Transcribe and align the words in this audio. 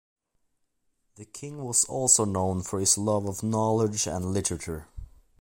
The 1.13 1.25
king 1.25 1.63
was 1.63 1.85
also 1.85 2.25
known 2.25 2.63
for 2.63 2.79
his 2.79 2.97
love 2.97 3.27
of 3.27 3.43
knowledge 3.43 4.07
and 4.07 4.33
literature. 4.33 4.87